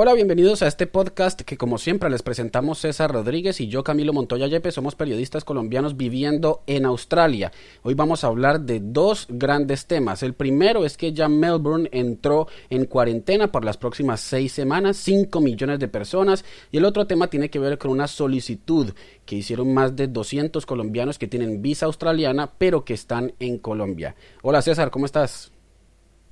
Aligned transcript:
Hola, 0.00 0.14
bienvenidos 0.14 0.62
a 0.62 0.68
este 0.68 0.86
podcast 0.86 1.40
que 1.40 1.56
como 1.56 1.76
siempre 1.76 2.08
les 2.08 2.22
presentamos 2.22 2.78
César 2.78 3.10
Rodríguez 3.10 3.60
y 3.60 3.66
yo 3.66 3.82
Camilo 3.82 4.12
Montoya 4.12 4.46
Yepes, 4.46 4.74
somos 4.74 4.94
periodistas 4.94 5.44
colombianos 5.44 5.96
viviendo 5.96 6.62
en 6.68 6.86
Australia. 6.86 7.50
Hoy 7.82 7.94
vamos 7.94 8.22
a 8.22 8.28
hablar 8.28 8.60
de 8.60 8.78
dos 8.80 9.26
grandes 9.28 9.86
temas. 9.86 10.22
El 10.22 10.34
primero 10.34 10.84
es 10.84 10.96
que 10.96 11.12
ya 11.12 11.28
Melbourne 11.28 11.88
entró 11.90 12.46
en 12.70 12.84
cuarentena 12.84 13.50
por 13.50 13.64
las 13.64 13.76
próximas 13.76 14.20
seis 14.20 14.52
semanas, 14.52 14.98
cinco 14.98 15.40
millones 15.40 15.80
de 15.80 15.88
personas. 15.88 16.44
Y 16.70 16.76
el 16.76 16.84
otro 16.84 17.08
tema 17.08 17.26
tiene 17.26 17.50
que 17.50 17.58
ver 17.58 17.76
con 17.76 17.90
una 17.90 18.06
solicitud 18.06 18.92
que 19.26 19.34
hicieron 19.34 19.74
más 19.74 19.96
de 19.96 20.06
200 20.06 20.64
colombianos 20.64 21.18
que 21.18 21.26
tienen 21.26 21.60
visa 21.60 21.86
australiana 21.86 22.52
pero 22.56 22.84
que 22.84 22.94
están 22.94 23.32
en 23.40 23.58
Colombia. 23.58 24.14
Hola 24.42 24.62
César, 24.62 24.92
¿cómo 24.92 25.06
estás? 25.06 25.50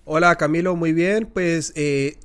Hola 0.04 0.36
Camilo, 0.36 0.76
muy 0.76 0.92
bien. 0.92 1.26
Pues 1.26 1.72
eh, 1.74 2.16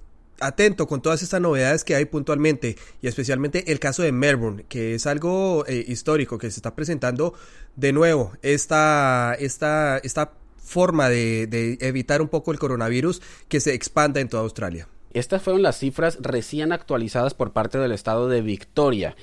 atento 0.42 0.88
con 0.88 1.02
todas 1.02 1.22
estas 1.22 1.42
novedades 1.42 1.84
que 1.84 1.96
hay 1.96 2.06
puntualmente 2.06 2.78
y 3.02 3.08
especialmente 3.08 3.72
el 3.72 3.80
caso 3.80 4.04
de 4.04 4.12
Melbourne, 4.12 4.66
que 4.68 4.96
es 4.96 5.08
algo 5.08 5.66
eh, 5.68 5.86
histórico 5.88 6.38
que 6.38 6.52
se 6.52 6.58
está 6.58 6.76
presentando 6.76 7.34
de 7.76 7.94
nuevo 7.94 8.34
esta, 8.42 9.36
esta, 9.40 9.98
esta 10.00 10.34
forma 10.58 11.10
de, 11.10 11.48
de 11.48 11.78
evitar 11.82 12.22
un 12.22 12.28
poco 12.28 12.52
el 12.52 12.60
coronavirus 12.60 13.22
que 13.48 13.60
se 13.60 13.74
expanda 13.74 14.20
en 14.20 14.30
toda 14.30 14.44
Australia. 14.44 14.88
Estas 15.14 15.42
fueron 15.42 15.62
las 15.62 15.78
cifras 15.78 16.18
recién 16.22 16.72
actualizadas 16.72 17.34
por 17.34 17.52
parte 17.52 17.78
del 17.78 17.92
estado 17.92 18.30
de 18.30 18.42
Victoria. 18.42 19.16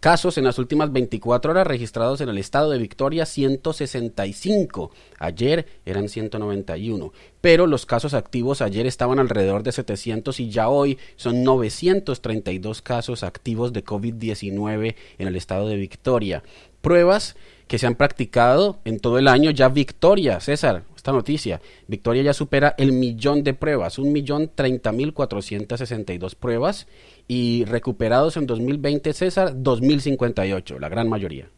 Casos 0.00 0.38
en 0.38 0.44
las 0.44 0.58
últimas 0.58 0.92
24 0.92 1.50
horas 1.50 1.66
registrados 1.66 2.22
en 2.22 2.30
el 2.30 2.38
estado 2.38 2.70
de 2.70 2.78
Victoria 2.78 3.26
165. 3.26 4.92
Ayer 5.18 5.66
eran 5.84 6.08
191. 6.08 7.12
Pero 7.42 7.66
los 7.66 7.84
casos 7.84 8.14
activos 8.14 8.62
ayer 8.62 8.86
estaban 8.86 9.18
alrededor 9.18 9.62
de 9.62 9.72
700 9.72 10.40
y 10.40 10.48
ya 10.48 10.70
hoy 10.70 10.96
son 11.16 11.44
932 11.44 12.80
casos 12.80 13.22
activos 13.22 13.74
de 13.74 13.84
COVID-19 13.84 14.94
en 15.18 15.28
el 15.28 15.36
estado 15.36 15.68
de 15.68 15.76
Victoria. 15.76 16.42
Pruebas 16.80 17.36
que 17.66 17.78
se 17.78 17.86
han 17.86 17.94
practicado 17.94 18.80
en 18.84 18.98
todo 18.98 19.18
el 19.18 19.28
año 19.28 19.50
ya 19.52 19.68
Victoria, 19.68 20.40
César, 20.40 20.82
esta 20.96 21.12
noticia. 21.12 21.60
Victoria 21.86 22.22
ya 22.22 22.34
supera 22.34 22.74
el 22.78 22.92
millón 22.92 23.44
de 23.44 23.54
pruebas, 23.54 23.98
un 23.98 24.12
millón 24.12 24.50
treinta 24.54 24.90
mil 24.90 25.14
cuatrocientos 25.14 25.78
sesenta 25.78 26.12
y 26.12 26.18
dos 26.18 26.34
pruebas 26.34 26.88
y 27.28 27.64
recuperados 27.66 28.36
en 28.36 28.46
2020, 28.46 29.12
César, 29.12 29.52
2058, 29.54 30.78
la 30.80 30.88
gran 30.88 31.08
mayoría. 31.08 31.48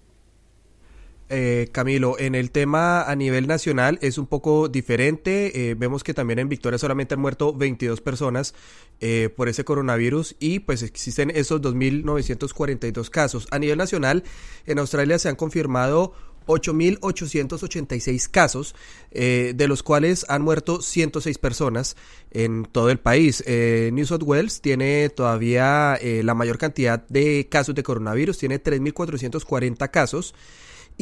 Eh, 1.32 1.68
Camilo, 1.72 2.18
en 2.18 2.34
el 2.34 2.50
tema 2.50 3.02
a 3.02 3.16
nivel 3.16 3.46
nacional 3.46 3.98
es 4.02 4.18
un 4.18 4.26
poco 4.26 4.68
diferente. 4.68 5.70
Eh, 5.70 5.74
vemos 5.74 6.04
que 6.04 6.14
también 6.14 6.38
en 6.38 6.48
Victoria 6.48 6.78
solamente 6.78 7.14
han 7.14 7.20
muerto 7.20 7.54
22 7.54 8.00
personas 8.00 8.54
eh, 9.00 9.30
por 9.34 9.48
ese 9.48 9.64
coronavirus 9.64 10.36
y 10.38 10.60
pues 10.60 10.82
existen 10.82 11.30
esos 11.30 11.60
2.942 11.60 13.10
casos. 13.10 13.48
A 13.50 13.58
nivel 13.58 13.78
nacional, 13.78 14.22
en 14.66 14.78
Australia 14.78 15.18
se 15.18 15.28
han 15.28 15.36
confirmado 15.36 16.12
8.886 16.46 18.28
casos, 18.30 18.74
eh, 19.10 19.52
de 19.54 19.68
los 19.68 19.82
cuales 19.82 20.26
han 20.28 20.42
muerto 20.42 20.82
106 20.82 21.38
personas 21.38 21.96
en 22.30 22.64
todo 22.64 22.90
el 22.90 22.98
país. 22.98 23.42
Eh, 23.46 23.90
New 23.92 24.06
South 24.06 24.22
Wales 24.24 24.60
tiene 24.60 25.08
todavía 25.08 25.96
eh, 26.00 26.22
la 26.22 26.34
mayor 26.34 26.58
cantidad 26.58 27.06
de 27.08 27.48
casos 27.48 27.74
de 27.74 27.82
coronavirus, 27.82 28.38
tiene 28.38 28.62
3.440 28.62 29.90
casos 29.90 30.34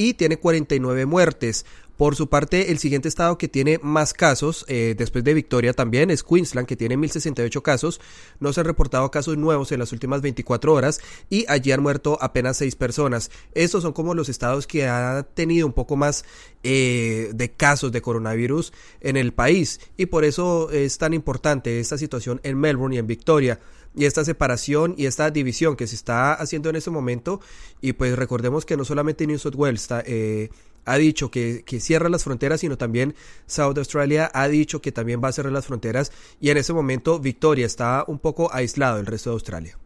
y 0.01 0.15
tiene 0.15 0.39
49 0.39 1.05
muertes. 1.05 1.67
Por 1.99 2.17
su 2.17 2.31
parte, 2.31 2.71
el 2.71 2.79
siguiente 2.79 3.09
estado 3.09 3.37
que 3.37 3.49
tiene 3.49 3.79
más 3.83 4.15
casos, 4.15 4.65
eh, 4.69 4.95
después 4.97 5.23
de 5.23 5.35
Victoria 5.35 5.75
también, 5.75 6.11
es 6.11 6.23
Queensland, 6.23 6.67
que 6.67 6.75
tiene 6.75 6.97
1.068 6.97 7.61
casos. 7.61 8.01
No 8.39 8.55
se 8.55 8.61
han 8.61 8.67
reportado 8.67 9.11
casos 9.11 9.37
nuevos 9.37 9.71
en 9.73 9.79
las 9.79 9.93
últimas 9.93 10.23
24 10.23 10.73
horas 10.73 11.03
y 11.29 11.45
allí 11.49 11.73
han 11.73 11.83
muerto 11.83 12.17
apenas 12.23 12.57
6 12.57 12.77
personas. 12.77 13.31
Estos 13.53 13.83
son 13.83 13.93
como 13.93 14.15
los 14.15 14.31
estados 14.31 14.67
que 14.67 14.89
han 14.89 15.27
tenido 15.35 15.67
un 15.67 15.75
poco 15.75 15.97
más 15.97 16.25
eh, 16.63 17.29
de 17.35 17.53
casos 17.53 17.93
de 17.93 18.01
coronavirus 18.01 18.73
en 19.03 19.19
el 19.19 19.35
país 19.35 19.81
y 19.99 20.07
por 20.07 20.25
eso 20.25 20.71
es 20.71 20.97
tan 20.97 21.13
importante 21.13 21.79
esta 21.79 21.99
situación 21.99 22.41
en 22.43 22.59
Melbourne 22.59 22.97
y 22.97 22.99
en 22.99 23.07
Victoria 23.07 23.61
y 23.95 24.05
esta 24.05 24.25
separación 24.25 24.95
y 24.97 25.07
esta 25.07 25.31
división 25.31 25.77
que 25.77 25.87
se 25.87 25.97
está 25.97 26.33
haciendo 26.35 26.71
en 26.71 26.77
este 26.77 26.91
momento 26.91 27.41
y 27.81 27.93
pues 27.93 28.17
recordemos 28.17 28.65
que 28.65 28.77
no 28.77 28.85
solamente 28.85 29.27
New 29.27 29.39
South 29.39 29.55
Wales 29.57 29.89
eh, 30.07 30.51
ha 30.85 30.97
dicho 30.97 31.31
que, 31.31 31.63
que, 31.65 31.81
cierra 31.81 32.09
las 32.09 32.25
fronteras, 32.25 32.61
sino 32.61 32.79
también 32.79 33.15
South 33.47 33.77
Australia 33.79 34.31
ha 34.33 34.49
dicho 34.49 34.81
que 34.81 34.93
también 34.93 35.21
va 35.23 35.29
a 35.29 35.33
cerrar 35.33 35.53
las 35.53 35.67
fronteras 35.67 36.13
y 36.41 36.51
en 36.51 36.57
ese 36.57 36.73
momento 36.73 37.19
Victoria 37.19 37.67
está 37.67 38.05
un 38.07 38.19
poco 38.19 38.53
aislado 38.53 38.97
del 38.97 39.07
resto 39.07 39.31
de 39.31 39.35
Australia. 39.35 39.79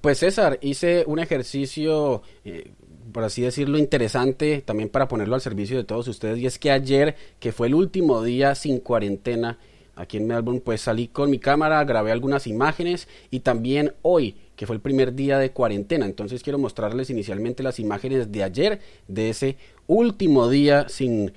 Pues 0.00 0.18
César, 0.18 0.58
hice 0.60 1.04
un 1.06 1.18
ejercicio, 1.18 2.22
eh, 2.44 2.72
por 3.12 3.24
así 3.24 3.42
decirlo, 3.42 3.78
interesante 3.78 4.62
también 4.62 4.88
para 4.88 5.08
ponerlo 5.08 5.34
al 5.34 5.40
servicio 5.40 5.76
de 5.76 5.84
todos 5.84 6.06
ustedes 6.08 6.38
y 6.38 6.46
es 6.46 6.58
que 6.58 6.70
ayer, 6.70 7.16
que 7.40 7.52
fue 7.52 7.68
el 7.68 7.74
último 7.74 8.22
día 8.22 8.54
sin 8.54 8.80
cuarentena 8.80 9.58
aquí 9.98 10.16
en 10.16 10.26
Melbourne, 10.26 10.62
pues 10.64 10.80
salí 10.80 11.08
con 11.08 11.30
mi 11.30 11.38
cámara, 11.38 11.84
grabé 11.84 12.12
algunas 12.12 12.46
imágenes 12.46 13.08
y 13.30 13.40
también 13.40 13.94
hoy 14.02 14.36
que 14.56 14.66
fue 14.66 14.74
el 14.74 14.82
primer 14.82 15.14
día 15.14 15.38
de 15.38 15.50
cuarentena. 15.52 16.06
Entonces 16.06 16.42
quiero 16.42 16.58
mostrarles 16.58 17.10
inicialmente 17.10 17.62
las 17.62 17.78
imágenes 17.78 18.32
de 18.32 18.42
ayer, 18.42 18.80
de 19.06 19.30
ese 19.30 19.56
último 19.86 20.48
día 20.48 20.88
sin, 20.88 21.32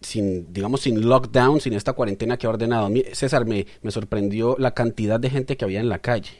sin 0.00 0.52
digamos, 0.52 0.80
sin 0.80 1.06
lockdown, 1.06 1.60
sin 1.60 1.74
esta 1.74 1.92
cuarentena 1.92 2.36
que 2.38 2.46
ha 2.46 2.50
ordenado. 2.50 2.88
César, 3.12 3.44
me, 3.44 3.66
me 3.82 3.90
sorprendió 3.90 4.56
la 4.58 4.72
cantidad 4.72 5.20
de 5.20 5.30
gente 5.30 5.56
que 5.56 5.64
había 5.64 5.80
en 5.80 5.88
la 5.88 5.98
calle. 5.98 6.30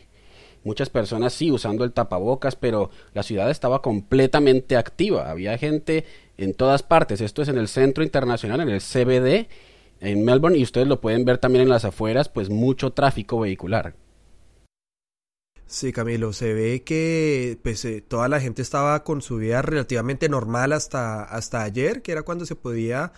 Muchas 0.65 0.89
personas 0.89 1.35
sí 1.35 1.51
usando 1.51 1.85
el 1.85 1.93
tapabocas, 1.93 2.57
pero 2.57 2.91
la 3.13 3.23
ciudad 3.23 3.51
estaba 3.51 3.83
completamente 3.83 4.79
activa. 4.79 5.31
Había 5.31 5.59
gente 5.59 6.07
en 6.39 6.55
todas 6.55 6.83
partes. 6.83 7.21
Esto 7.21 7.43
es 7.43 7.49
en 7.49 7.59
el 7.59 7.69
Centro 7.69 8.03
Internacional, 8.03 8.63
en 8.63 8.71
el 8.71 8.81
CBD, 8.81 9.47
en 10.05 10.25
Melbourne, 10.25 10.59
y 10.59 10.63
ustedes 10.63 10.87
lo 10.87 11.01
pueden 11.01 11.25
ver 11.25 11.39
también 11.39 11.63
en 11.63 11.69
las 11.69 11.85
afueras, 11.85 12.29
pues 12.29 12.51
mucho 12.51 12.93
tráfico 12.93 13.41
vehicular. 13.41 13.95
Sí, 15.67 15.93
Camilo, 15.93 16.33
se 16.33 16.53
ve 16.53 16.85
que 16.85 17.59
pues, 17.63 17.85
eh, 17.85 18.01
toda 18.07 18.29
la 18.29 18.41
gente 18.41 18.63
estaba 18.63 19.03
con 19.03 19.23
su 19.23 19.39
vida 19.39 19.63
relativamente 19.63 20.29
normal 20.29 20.73
hasta, 20.73 21.25
hasta 21.25 21.63
ayer, 21.63 22.03
que 22.03 22.13
era 22.13 22.23
cuando 22.23 22.45
se 22.47 22.55
podía 22.55 23.13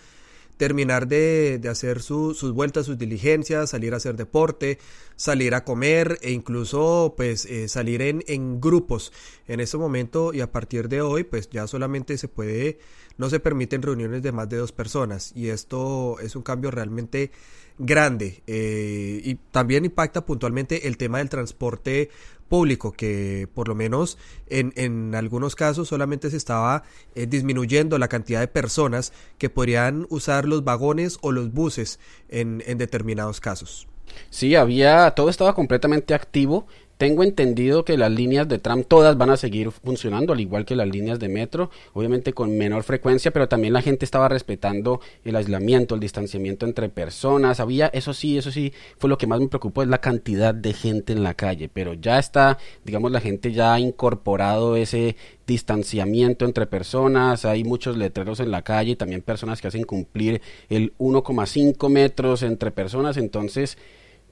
terminar 0.55 1.07
de, 1.07 1.59
de 1.59 1.69
hacer 1.69 2.01
sus 2.01 2.51
vueltas, 2.53 2.87
sus 2.87 2.97
diligencias, 2.97 3.69
salir 3.69 3.93
a 3.93 3.97
hacer 3.97 4.15
deporte, 4.15 4.79
salir 5.17 5.55
a 5.55 5.65
comer 5.65 6.17
e 6.21 6.31
incluso 6.31 7.13
pues 7.17 7.45
eh, 7.45 7.67
salir 7.67 8.01
en, 8.01 8.23
en 8.27 8.61
grupos. 8.61 9.11
En 9.47 9.59
este 9.59 9.77
momento 9.77 10.33
y 10.33 10.39
a 10.39 10.51
partir 10.51 10.87
de 10.87 11.01
hoy 11.01 11.25
pues 11.25 11.49
ya 11.49 11.67
solamente 11.67 12.17
se 12.17 12.29
puede, 12.29 12.79
no 13.17 13.29
se 13.29 13.41
permiten 13.41 13.81
reuniones 13.81 14.23
de 14.23 14.31
más 14.31 14.47
de 14.47 14.57
dos 14.57 14.71
personas 14.71 15.33
y 15.35 15.49
esto 15.49 16.19
es 16.21 16.37
un 16.37 16.43
cambio 16.43 16.71
realmente 16.71 17.31
grande 17.79 18.41
eh, 18.47 19.21
y 19.23 19.35
también 19.35 19.85
impacta 19.85 20.25
puntualmente 20.25 20.87
el 20.87 20.97
tema 20.97 21.19
del 21.19 21.29
transporte 21.29 22.09
público 22.47 22.93
que 22.93 23.47
por 23.53 23.67
lo 23.67 23.75
menos 23.75 24.17
en, 24.47 24.73
en 24.75 25.13
algunos 25.15 25.55
casos 25.55 25.87
solamente 25.87 26.29
se 26.29 26.37
estaba 26.37 26.83
eh, 27.13 27.27
disminuyendo 27.27 27.97
la 27.97 28.07
cantidad 28.07 28.39
de 28.39 28.47
personas 28.47 29.13
que 29.37 29.49
podrían 29.49 30.07
usar 30.09 30.47
los 30.47 30.63
vagones 30.63 31.17
o 31.21 31.31
los 31.31 31.51
buses 31.51 31.99
en, 32.29 32.63
en 32.65 32.77
determinados 32.77 33.41
casos. 33.41 33.87
Sí, 34.29 34.55
había, 34.55 35.11
todo 35.11 35.29
estaba 35.29 35.53
completamente 35.53 36.13
activo. 36.13 36.67
Tengo 36.97 37.21
entendido 37.23 37.85
que 37.85 37.95
las 37.95 38.11
líneas 38.11 38.47
de 38.47 38.57
tram 38.57 38.83
todas 38.83 39.15
van 39.17 39.29
a 39.29 39.37
seguir 39.37 39.69
funcionando, 39.69 40.33
al 40.33 40.39
igual 40.39 40.65
que 40.65 40.75
las 40.75 40.87
líneas 40.87 41.19
de 41.19 41.29
metro, 41.29 41.69
obviamente 41.93 42.33
con 42.33 42.57
menor 42.57 42.81
frecuencia, 42.81 43.31
pero 43.31 43.47
también 43.47 43.73
la 43.73 43.83
gente 43.83 44.03
estaba 44.03 44.27
respetando 44.29 44.99
el 45.23 45.35
aislamiento, 45.35 45.93
el 45.93 46.01
distanciamiento 46.01 46.65
entre 46.65 46.89
personas. 46.89 47.59
Había, 47.59 47.85
eso 47.87 48.15
sí, 48.15 48.39
eso 48.39 48.49
sí, 48.49 48.73
fue 48.97 49.11
lo 49.11 49.19
que 49.19 49.27
más 49.27 49.39
me 49.39 49.47
preocupó, 49.47 49.83
es 49.83 49.89
la 49.89 50.01
cantidad 50.01 50.55
de 50.55 50.73
gente 50.73 51.13
en 51.13 51.21
la 51.21 51.35
calle, 51.35 51.69
pero 51.71 51.93
ya 51.93 52.17
está, 52.17 52.57
digamos, 52.83 53.11
la 53.11 53.21
gente 53.21 53.51
ya 53.51 53.75
ha 53.75 53.79
incorporado 53.79 54.75
ese 54.75 55.15
distanciamiento 55.45 56.45
entre 56.45 56.65
personas, 56.65 57.45
hay 57.45 57.63
muchos 57.63 57.95
letreros 57.95 58.39
en 58.39 58.49
la 58.49 58.63
calle, 58.63 58.95
también 58.95 59.21
personas 59.21 59.61
que 59.61 59.67
hacen 59.67 59.83
cumplir 59.83 60.41
el 60.67 60.93
1,5 60.97 61.89
metros 61.89 62.41
entre 62.41 62.71
personas, 62.71 63.17
entonces, 63.17 63.77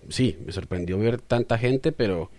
sí, 0.10 0.38
me 0.46 0.52
sorprendió 0.52 0.98
ver 0.98 1.22
tanta 1.22 1.58
gente, 1.58 1.92
pero 1.92 2.30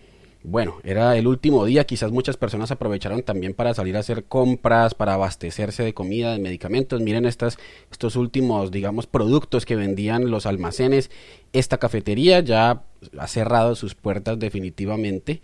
bueno, 0.49 0.77
era 0.85 1.17
el 1.17 1.27
último 1.27 1.65
día, 1.65 1.85
quizás 1.85 2.13
muchas 2.13 2.37
personas 2.37 2.71
aprovecharon 2.71 3.25
también 3.25 3.53
para 3.53 3.75
salir 3.75 3.97
a 3.97 4.01
hacer 4.01 4.25
compras, 4.27 4.95
para 4.95 5.15
abastecerse 5.15 5.83
de 5.83 5.93
comida, 5.93 6.33
de 6.33 6.39
medicamentos. 6.39 7.01
Miren 7.01 7.27
estas, 7.27 7.59
estos 7.91 8.15
últimos, 8.15 8.71
digamos, 8.71 9.09
productos 9.09 9.67
que 9.67 9.75
vendían 9.75 10.31
los 10.31 10.47
almacenes. 10.47 11.11
Esta 11.53 11.79
cafetería 11.79 12.39
ya 12.41 12.85
ha 13.19 13.27
cerrado 13.27 13.75
sus 13.75 13.97
puertas 13.97 14.39
definitivamente. 14.39 15.43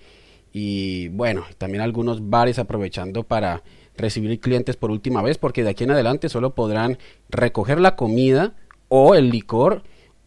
Y 0.53 1.09
bueno, 1.09 1.47
también 1.59 1.83
algunos 1.83 2.31
bares 2.31 2.61
aprovechando 2.61 3.25
para 3.25 3.65
recibir 3.97 4.39
clientes 4.39 4.77
por 4.77 4.93
última 4.93 5.21
vez, 5.21 5.37
porque 5.37 5.65
de 5.65 5.71
aquí 5.71 5.83
en 5.83 5.91
adelante 5.91 6.29
solo 6.29 6.55
podrán 6.55 6.99
recoger 7.29 7.81
la 7.81 7.97
comida 7.97 8.55
o 8.89 9.17
el 9.17 9.31
licor 9.31 9.83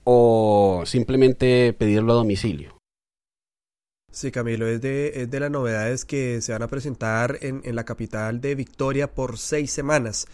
o 0.05 0.83
simplemente 0.85 1.73
pedirlo 1.73 2.13
a 2.13 2.15
domicilio. 2.15 2.77
Sí, 4.11 4.31
Camilo, 4.31 4.65
es 4.65 4.79
de, 4.79 5.23
es 5.23 5.29
de 5.29 5.39
las 5.41 5.51
novedades 5.51 6.05
que 6.05 6.41
se 6.41 6.53
van 6.53 6.61
a 6.61 6.69
presentar 6.69 7.37
en, 7.41 7.61
en 7.65 7.75
la 7.75 7.83
capital 7.83 8.39
de 8.39 8.55
Victoria 8.55 9.13
por 9.13 9.37
seis 9.37 9.71
semanas. 9.71 10.27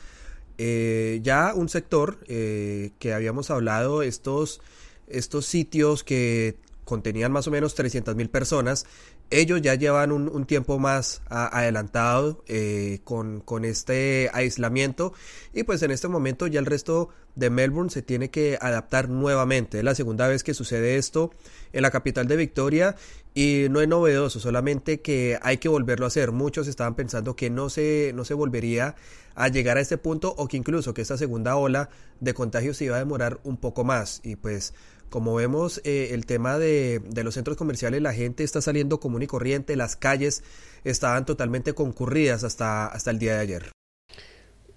Eh, 0.59 1.19
ya 1.23 1.53
un 1.55 1.69
sector 1.69 2.19
eh, 2.27 2.91
que 2.99 3.13
habíamos 3.13 3.49
hablado, 3.49 4.03
estos, 4.03 4.61
estos 5.07 5.47
sitios 5.47 6.03
que 6.03 6.57
contenían 6.85 7.31
más 7.31 7.47
o 7.47 7.51
menos 7.51 7.73
300 7.73 8.15
mil 8.15 8.29
personas, 8.29 8.85
ellos 9.31 9.61
ya 9.61 9.75
llevan 9.75 10.11
un, 10.11 10.45
tiempo 10.45 10.77
más 10.77 11.21
adelantado 11.29 12.43
eh, 12.47 12.99
con, 13.03 13.39
con, 13.39 13.63
este 13.65 14.29
aislamiento 14.33 15.13
y 15.53 15.63
pues 15.63 15.81
en 15.83 15.91
este 15.91 16.07
momento 16.07 16.47
ya 16.47 16.59
el 16.59 16.65
resto 16.65 17.09
de 17.35 17.49
Melbourne 17.49 17.89
se 17.89 18.01
tiene 18.01 18.29
que 18.29 18.57
adaptar 18.61 19.09
nuevamente. 19.09 19.79
Es 19.79 19.83
la 19.83 19.95
segunda 19.95 20.27
vez 20.27 20.43
que 20.43 20.53
sucede 20.53 20.97
esto 20.97 21.31
en 21.71 21.81
la 21.81 21.91
capital 21.91 22.27
de 22.27 22.35
Victoria 22.35 22.95
y 23.33 23.67
no 23.69 23.79
es 23.81 23.87
novedoso, 23.87 24.39
solamente 24.39 24.99
que 25.01 25.39
hay 25.41 25.57
que 25.57 25.69
volverlo 25.69 26.05
a 26.05 26.07
hacer. 26.07 26.31
Muchos 26.31 26.67
estaban 26.67 26.95
pensando 26.95 27.35
que 27.35 27.49
no 27.49 27.69
se, 27.69 28.11
no 28.13 28.25
se 28.25 28.33
volvería 28.33 28.95
a 29.35 29.47
llegar 29.47 29.77
a 29.77 29.81
este 29.81 29.97
punto 29.97 30.33
o 30.37 30.47
que 30.47 30.57
incluso 30.57 30.93
que 30.93 31.01
esta 31.01 31.17
segunda 31.17 31.55
ola 31.55 31.89
de 32.19 32.33
contagios 32.33 32.77
se 32.77 32.85
iba 32.85 32.97
a 32.97 32.99
demorar 32.99 33.39
un 33.43 33.57
poco 33.57 33.85
más 33.85 34.19
y 34.23 34.35
pues 34.35 34.73
como 35.11 35.35
vemos, 35.35 35.81
eh, 35.83 36.11
el 36.13 36.25
tema 36.25 36.57
de, 36.57 37.01
los 37.23 37.33
centros 37.33 37.57
comerciales, 37.57 38.01
la 38.01 38.13
gente 38.13 38.45
está 38.45 38.61
saliendo 38.61 39.01
común 39.01 39.21
y 39.21 39.27
corriente, 39.27 39.75
las 39.75 39.97
calles 39.97 40.41
estaban 40.85 41.25
totalmente 41.25 41.73
concurridas 41.73 42.45
hasta, 42.45 42.87
hasta 42.87 43.11
el 43.11 43.19
día 43.19 43.33
de 43.33 43.39
ayer. 43.39 43.71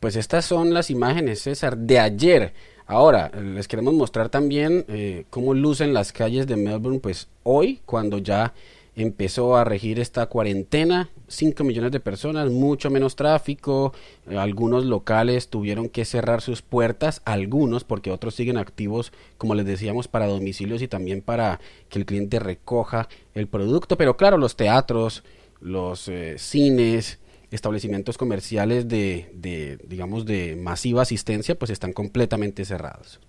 Pues 0.00 0.16
estas 0.16 0.44
son 0.44 0.74
las 0.74 0.90
imágenes, 0.90 1.42
César, 1.42 1.78
de 1.78 2.00
ayer. 2.00 2.52
Ahora, 2.84 3.30
les 3.30 3.68
queremos 3.68 3.94
mostrar 3.94 4.28
también 4.28 4.84
eh, 4.88 5.24
cómo 5.30 5.54
lucen 5.54 5.94
las 5.94 6.12
calles 6.12 6.48
de 6.48 6.56
Melbourne, 6.56 6.98
pues 6.98 7.28
hoy, 7.44 7.80
cuando 7.86 8.18
ya 8.18 8.52
empezó 8.96 9.56
a 9.56 9.64
regir 9.64 9.98
esta 9.98 10.26
cuarentena, 10.26 11.10
5 11.28 11.64
millones 11.64 11.92
de 11.92 12.00
personas, 12.00 12.50
mucho 12.50 12.90
menos 12.90 13.16
tráfico, 13.16 13.92
eh, 14.28 14.36
algunos 14.36 14.84
locales 14.84 15.48
tuvieron 15.48 15.88
que 15.88 16.04
cerrar 16.04 16.40
sus 16.40 16.62
puertas, 16.62 17.20
algunos 17.24 17.84
porque 17.84 18.10
otros 18.10 18.34
siguen 18.34 18.56
activos, 18.56 19.12
como 19.36 19.54
les 19.54 19.66
decíamos, 19.66 20.08
para 20.08 20.26
domicilios 20.26 20.82
y 20.82 20.88
también 20.88 21.22
para 21.22 21.60
que 21.88 21.98
el 21.98 22.06
cliente 22.06 22.38
recoja 22.38 23.08
el 23.34 23.48
producto, 23.48 23.96
pero 23.96 24.16
claro, 24.16 24.38
los 24.38 24.56
teatros, 24.56 25.24
los 25.60 26.08
eh, 26.08 26.36
cines, 26.38 27.18
establecimientos 27.50 28.18
comerciales 28.18 28.88
de, 28.88 29.30
de, 29.34 29.78
digamos, 29.88 30.26
de 30.26 30.56
masiva 30.56 31.02
asistencia, 31.02 31.56
pues 31.56 31.70
están 31.70 31.92
completamente 31.92 32.64
cerrados. 32.64 33.20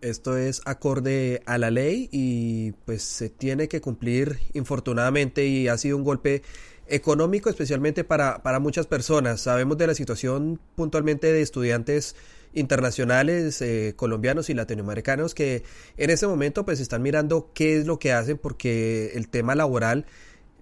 Esto 0.00 0.36
es 0.36 0.60
acorde 0.64 1.42
a 1.46 1.58
la 1.58 1.70
ley 1.70 2.08
y 2.12 2.72
pues 2.84 3.02
se 3.02 3.30
tiene 3.30 3.68
que 3.68 3.80
cumplir 3.80 4.38
infortunadamente 4.52 5.46
y 5.46 5.68
ha 5.68 5.78
sido 5.78 5.96
un 5.96 6.04
golpe 6.04 6.42
económico 6.86 7.50
especialmente 7.50 8.04
para, 8.04 8.42
para 8.42 8.60
muchas 8.60 8.86
personas. 8.86 9.40
Sabemos 9.40 9.78
de 9.78 9.86
la 9.86 9.94
situación 9.94 10.60
puntualmente 10.76 11.32
de 11.32 11.42
estudiantes 11.42 12.14
internacionales 12.52 13.60
eh, 13.60 13.94
colombianos 13.96 14.48
y 14.48 14.54
latinoamericanos 14.54 15.34
que 15.34 15.62
en 15.96 16.10
ese 16.10 16.26
momento 16.26 16.64
pues 16.64 16.80
están 16.80 17.02
mirando 17.02 17.50
qué 17.54 17.78
es 17.78 17.86
lo 17.86 17.98
que 17.98 18.12
hacen 18.12 18.38
porque 18.38 19.12
el 19.14 19.28
tema 19.28 19.54
laboral 19.54 20.06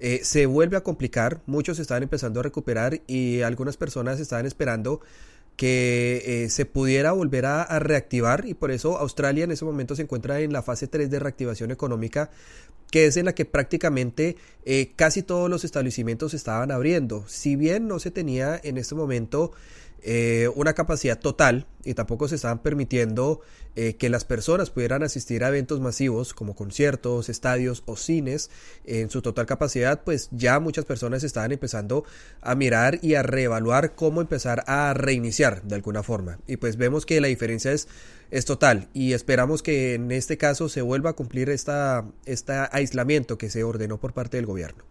eh, 0.00 0.20
se 0.24 0.46
vuelve 0.46 0.76
a 0.76 0.82
complicar, 0.82 1.40
muchos 1.46 1.78
están 1.78 2.02
empezando 2.02 2.40
a 2.40 2.42
recuperar 2.42 3.00
y 3.06 3.42
algunas 3.42 3.76
personas 3.76 4.18
están 4.18 4.44
esperando 4.44 5.00
que 5.56 6.44
eh, 6.44 6.50
se 6.50 6.66
pudiera 6.66 7.12
volver 7.12 7.46
a, 7.46 7.78
reactivar 7.78 8.44
y 8.46 8.54
por 8.54 8.70
eso 8.70 8.98
Australia 8.98 9.44
en 9.44 9.52
ese 9.52 9.64
momento 9.64 9.94
se 9.94 10.02
encuentra 10.02 10.40
en 10.40 10.52
la 10.52 10.62
fase 10.62 10.88
3 10.88 11.10
de 11.10 11.18
reactivación 11.18 11.70
económica 11.70 12.30
que 12.90 13.06
es 13.06 13.16
en 13.16 13.26
la 13.26 13.34
que 13.34 13.44
prácticamente 13.44 14.36
eh, 14.64 14.92
casi 14.94 15.22
todos 15.22 15.50
los 15.50 15.64
establecimientos 15.64 16.32
estaban 16.32 16.70
abriendo. 16.70 17.24
Si 17.26 17.56
bien 17.56 17.88
no 17.88 17.98
se 17.98 18.12
tenía 18.12 18.60
en 18.62 18.78
este 18.78 18.94
momento 18.94 19.50
eh, 20.06 20.50
una 20.54 20.74
capacidad 20.74 21.18
total 21.18 21.66
y 21.82 21.94
tampoco 21.94 22.28
se 22.28 22.34
estaban 22.34 22.58
permitiendo 22.58 23.40
eh, 23.74 23.96
que 23.96 24.10
las 24.10 24.26
personas 24.26 24.68
pudieran 24.68 25.02
asistir 25.02 25.42
a 25.42 25.48
eventos 25.48 25.80
masivos 25.80 26.34
como 26.34 26.54
conciertos, 26.54 27.30
estadios 27.30 27.82
o 27.86 27.96
cines 27.96 28.50
en 28.84 29.08
su 29.08 29.22
total 29.22 29.46
capacidad, 29.46 30.02
pues 30.04 30.28
ya 30.30 30.60
muchas 30.60 30.84
personas 30.84 31.24
estaban 31.24 31.52
empezando 31.52 32.04
a 32.42 32.54
mirar 32.54 32.98
y 33.00 33.14
a 33.14 33.22
reevaluar 33.22 33.94
cómo 33.94 34.20
empezar 34.20 34.62
a 34.66 34.92
reiniciar 34.92 35.62
de 35.62 35.76
alguna 35.76 36.02
forma. 36.02 36.38
Y 36.46 36.58
pues 36.58 36.76
vemos 36.76 37.06
que 37.06 37.22
la 37.22 37.28
diferencia 37.28 37.72
es, 37.72 37.88
es 38.30 38.44
total 38.44 38.90
y 38.92 39.14
esperamos 39.14 39.62
que 39.62 39.94
en 39.94 40.12
este 40.12 40.36
caso 40.36 40.68
se 40.68 40.82
vuelva 40.82 41.10
a 41.10 41.14
cumplir 41.14 41.48
esta, 41.48 42.04
este 42.26 42.52
aislamiento 42.72 43.38
que 43.38 43.48
se 43.48 43.64
ordenó 43.64 43.98
por 43.98 44.12
parte 44.12 44.36
del 44.36 44.44
gobierno. 44.44 44.84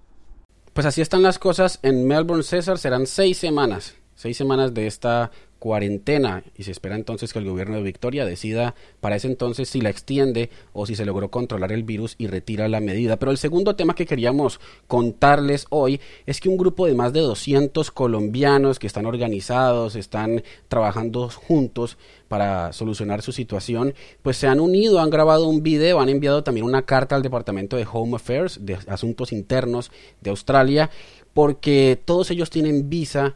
Pues 0.73 0.87
así 0.87 1.01
están 1.01 1.21
las 1.21 1.37
cosas 1.37 1.77
en 1.83 2.07
Melbourne, 2.07 2.41
César. 2.41 2.79
Serán 2.79 3.05
seis 3.05 3.37
semanas 3.37 3.93
seis 4.15 4.37
semanas 4.37 4.73
de 4.73 4.87
esta 4.87 5.31
cuarentena 5.63 6.43
y 6.57 6.63
se 6.63 6.71
espera 6.71 6.97
entonces 6.97 7.31
que 7.31 7.39
el 7.39 7.47
gobierno 7.47 7.77
de 7.77 7.83
Victoria 7.83 8.25
decida 8.25 8.75
para 8.99 9.15
ese 9.15 9.27
entonces 9.27 9.69
si 9.69 9.79
la 9.79 9.89
extiende 9.89 10.49
o 10.73 10.85
si 10.85 10.93
se 10.93 11.05
logró 11.05 11.31
controlar 11.31 11.71
el 11.71 11.83
virus 11.83 12.15
y 12.17 12.27
retira 12.27 12.67
la 12.67 12.81
medida. 12.81 13.15
Pero 13.15 13.31
el 13.31 13.37
segundo 13.37 13.73
tema 13.77 13.95
que 13.95 14.05
queríamos 14.05 14.59
contarles 14.87 15.65
hoy 15.69 16.01
es 16.25 16.41
que 16.41 16.49
un 16.49 16.57
grupo 16.57 16.85
de 16.85 16.95
más 16.95 17.13
de 17.13 17.21
200 17.21 17.91
colombianos 17.91 18.77
que 18.77 18.87
están 18.87 19.05
organizados, 19.05 19.95
están 19.95 20.43
trabajando 20.67 21.29
juntos 21.29 21.97
para 22.27 22.73
solucionar 22.73 23.21
su 23.21 23.31
situación, 23.31 23.93
pues 24.21 24.35
se 24.35 24.47
han 24.47 24.59
unido, 24.59 24.99
han 24.99 25.11
grabado 25.11 25.47
un 25.47 25.63
video, 25.63 26.01
han 26.01 26.09
enviado 26.09 26.43
también 26.43 26.65
una 26.65 26.81
carta 26.81 27.15
al 27.15 27.23
Departamento 27.23 27.77
de 27.77 27.87
Home 27.89 28.17
Affairs, 28.17 28.65
de 28.65 28.79
Asuntos 28.87 29.31
Internos 29.31 29.91
de 30.19 30.31
Australia, 30.31 30.89
porque 31.33 31.97
todos 32.03 32.31
ellos 32.31 32.49
tienen 32.49 32.89
visa 32.89 33.33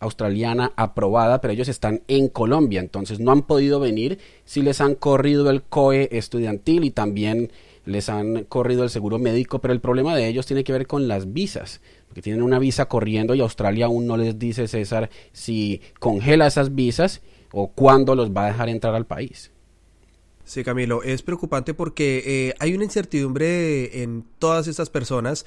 australiana 0.00 0.72
aprobada, 0.76 1.40
pero 1.40 1.52
ellos 1.52 1.68
están 1.68 2.02
en 2.08 2.28
Colombia, 2.28 2.80
entonces 2.80 3.20
no 3.20 3.30
han 3.30 3.42
podido 3.42 3.78
venir. 3.78 4.18
si 4.44 4.62
les 4.62 4.80
han 4.80 4.94
corrido 4.96 5.48
el 5.50 5.62
COE 5.62 6.08
estudiantil 6.10 6.84
y 6.84 6.90
también 6.90 7.52
les 7.84 8.08
han 8.08 8.44
corrido 8.44 8.82
el 8.82 8.90
seguro 8.90 9.18
médico, 9.18 9.60
pero 9.60 9.72
el 9.72 9.80
problema 9.80 10.16
de 10.16 10.26
ellos 10.26 10.46
tiene 10.46 10.64
que 10.64 10.72
ver 10.72 10.86
con 10.86 11.06
las 11.06 11.32
visas, 11.32 11.80
porque 12.08 12.22
tienen 12.22 12.42
una 12.42 12.58
visa 12.58 12.86
corriendo 12.86 13.34
y 13.34 13.40
Australia 13.40 13.86
aún 13.86 14.06
no 14.06 14.16
les 14.16 14.38
dice, 14.38 14.68
César, 14.68 15.10
si 15.32 15.80
congela 15.98 16.46
esas 16.46 16.74
visas 16.74 17.20
o 17.52 17.68
cuándo 17.68 18.14
los 18.14 18.30
va 18.30 18.44
a 18.46 18.52
dejar 18.52 18.68
entrar 18.68 18.94
al 18.94 19.06
país. 19.06 19.50
Sí, 20.44 20.64
Camilo, 20.64 21.02
es 21.04 21.22
preocupante 21.22 21.74
porque 21.74 22.22
eh, 22.26 22.54
hay 22.58 22.74
una 22.74 22.84
incertidumbre 22.84 24.02
en 24.02 24.24
todas 24.38 24.66
estas 24.66 24.90
personas 24.90 25.46